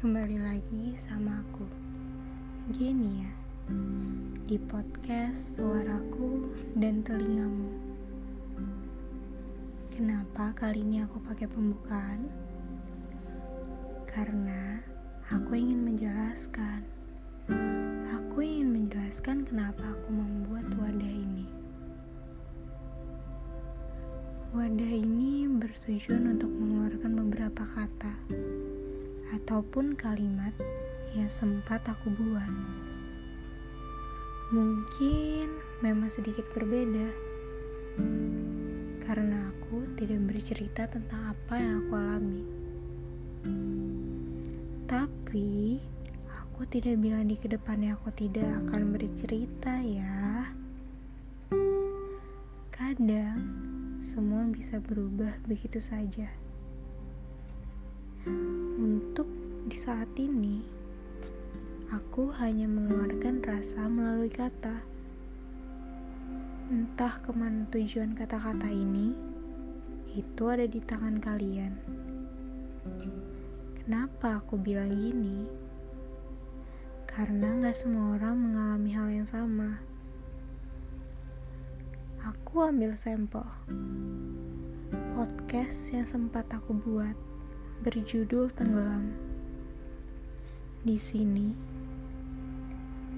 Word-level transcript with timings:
Kembali 0.00 0.40
lagi 0.40 0.96
sama 0.96 1.44
aku. 1.44 1.68
Gini 2.72 3.20
ya 3.20 3.32
Di 4.48 4.56
podcast 4.56 5.60
suaraku 5.60 6.48
dan 6.72 7.04
telingamu. 7.04 7.68
Kenapa 9.92 10.56
kali 10.56 10.88
ini 10.88 11.04
aku 11.04 11.20
pakai 11.20 11.44
pembukaan? 11.52 12.32
Karena 14.08 14.80
aku 15.28 15.60
ingin 15.60 15.84
menjelaskan. 15.84 16.80
Aku 18.08 18.40
ingin 18.40 18.72
menjelaskan 18.72 19.44
kenapa 19.44 19.84
aku 19.84 20.16
membuat 20.16 20.64
wadah 20.80 21.12
ini. 21.12 21.44
Wadah 24.56 24.92
ini 24.96 25.44
bertujuan 25.60 26.40
untuk 26.40 26.48
mengeluarkan 26.56 27.20
beberapa 27.20 27.68
kata 27.68 28.16
ataupun 29.30 29.94
kalimat 29.94 30.54
yang 31.14 31.30
sempat 31.30 31.82
aku 31.86 32.10
buat. 32.14 32.54
Mungkin 34.50 35.46
memang 35.82 36.10
sedikit 36.10 36.42
berbeda 36.50 37.06
karena 39.06 39.50
aku 39.54 39.86
tidak 39.94 40.22
bercerita 40.26 40.90
tentang 40.90 41.34
apa 41.34 41.54
yang 41.58 41.74
aku 41.82 41.92
alami. 41.94 42.42
Tapi 44.90 45.78
aku 46.34 46.66
tidak 46.66 46.98
bilang 46.98 47.30
di 47.30 47.38
ke 47.38 47.46
depannya 47.46 47.94
aku 47.94 48.10
tidak 48.10 48.50
akan 48.66 48.90
bercerita 48.90 49.78
ya. 49.82 50.50
Kadang 52.74 53.38
semua 54.02 54.42
bisa 54.50 54.82
berubah 54.82 55.38
begitu 55.46 55.78
saja. 55.78 56.49
Untuk 58.26 59.24
di 59.64 59.76
saat 59.78 60.12
ini, 60.20 60.60
aku 61.88 62.28
hanya 62.36 62.68
mengeluarkan 62.68 63.40
rasa 63.40 63.86
melalui 63.86 64.28
kata. 64.28 64.82
Entah 66.68 67.14
ke 67.22 67.30
mana 67.32 67.64
tujuan 67.70 68.12
kata-kata 68.12 68.68
ini, 68.68 69.16
itu 70.12 70.42
ada 70.50 70.66
di 70.66 70.82
tangan 70.82 71.22
kalian. 71.22 71.72
Kenapa 73.80 74.42
aku 74.42 74.60
bilang 74.60 74.92
gini? 74.92 75.48
Karena 77.06 77.56
gak 77.62 77.78
semua 77.78 78.20
orang 78.20 78.36
mengalami 78.36 78.90
hal 78.92 79.08
yang 79.08 79.28
sama 79.28 79.90
aku 82.50 82.66
ambil 82.66 82.98
sampel 82.98 83.46
podcast 85.14 85.94
yang 85.94 86.02
sempat 86.02 86.50
aku 86.50 86.74
buat 86.82 87.14
berjudul 87.80 88.52
Tenggelam. 88.52 89.08
Di 90.84 91.00
sini 91.00 91.48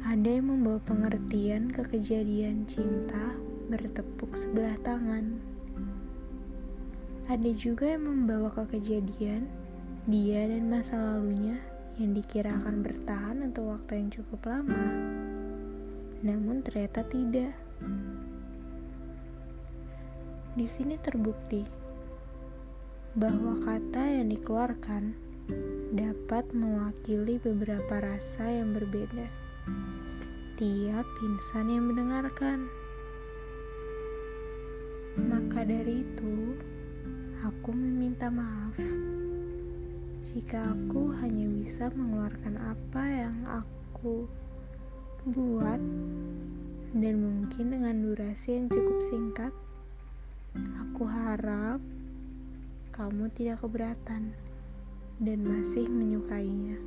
ada 0.00 0.32
yang 0.32 0.48
membawa 0.48 0.80
pengertian 0.80 1.68
ke 1.68 1.84
kejadian 1.84 2.64
cinta 2.64 3.36
bertepuk 3.68 4.32
sebelah 4.32 4.72
tangan. 4.80 5.36
Ada 7.28 7.52
juga 7.52 7.84
yang 7.84 8.08
membawa 8.08 8.48
ke 8.48 8.80
kejadian 8.80 9.44
dia 10.08 10.48
dan 10.48 10.72
masa 10.72 10.96
lalunya 11.04 11.60
yang 12.00 12.16
dikira 12.16 12.56
akan 12.56 12.80
bertahan 12.80 13.44
untuk 13.44 13.76
waktu 13.76 14.00
yang 14.00 14.08
cukup 14.08 14.40
lama, 14.48 14.84
namun 16.24 16.64
ternyata 16.64 17.04
tidak. 17.04 17.52
Di 20.56 20.64
sini 20.64 20.96
terbukti 20.96 21.85
bahwa 23.16 23.56
kata 23.64 24.04
yang 24.20 24.28
dikeluarkan 24.28 25.16
dapat 25.96 26.44
mewakili 26.52 27.40
beberapa 27.40 28.04
rasa 28.04 28.44
yang 28.44 28.76
berbeda. 28.76 29.24
Tiap 30.60 31.08
insan 31.24 31.72
yang 31.72 31.88
mendengarkan, 31.88 32.68
maka 35.24 35.64
dari 35.64 36.04
itu 36.04 36.60
aku 37.40 37.72
meminta 37.72 38.28
maaf 38.28 38.76
jika 40.20 40.76
aku 40.76 41.16
hanya 41.24 41.48
bisa 41.48 41.88
mengeluarkan 41.96 42.60
apa 42.60 43.02
yang 43.08 43.36
aku 43.48 44.28
buat 45.32 45.80
dan 46.92 47.14
mungkin 47.16 47.64
dengan 47.72 47.96
durasi 48.04 48.60
yang 48.60 48.68
cukup 48.68 49.00
singkat 49.00 49.52
Aku 50.56 51.04
harap 51.04 51.80
kamu 52.96 53.28
tidak 53.36 53.60
keberatan 53.60 54.32
dan 55.20 55.38
masih 55.44 55.84
menyukainya. 55.84 56.80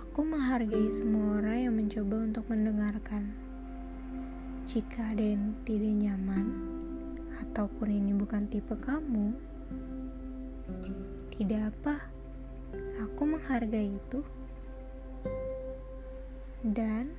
Aku 0.00 0.24
menghargai 0.24 0.88
semua 0.88 1.36
orang 1.36 1.68
yang 1.68 1.74
mencoba 1.76 2.16
untuk 2.24 2.48
mendengarkan. 2.48 3.36
Jika 4.64 5.12
ada 5.12 5.20
yang 5.20 5.52
tidak 5.68 5.92
nyaman, 5.92 6.46
ataupun 7.44 7.88
ini 7.92 8.16
bukan 8.16 8.48
tipe 8.48 8.72
kamu, 8.80 9.36
tidak 11.36 11.76
apa. 11.76 12.08
Aku 13.04 13.28
menghargai 13.28 13.92
itu. 13.92 14.24
Dan 16.64 17.12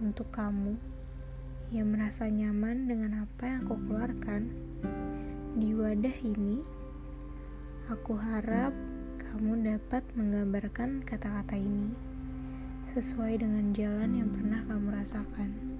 untuk 0.00 0.32
kamu 0.32 0.80
yang 1.76 1.92
merasa 1.92 2.24
nyaman 2.24 2.88
dengan 2.88 3.28
apa 3.28 3.44
yang 3.44 3.60
aku 3.68 3.76
keluarkan 3.84 4.48
di 5.58 5.74
wadah 5.74 6.14
ini. 6.22 6.62
Aku 7.90 8.14
harap 8.14 8.70
kamu 9.18 9.66
dapat 9.74 10.06
menggambarkan 10.14 11.02
kata-kata 11.02 11.58
ini 11.58 11.90
sesuai 12.86 13.42
dengan 13.42 13.74
jalan 13.74 14.22
yang 14.22 14.30
pernah 14.30 14.62
kamu 14.70 14.88
rasakan. 14.94 15.77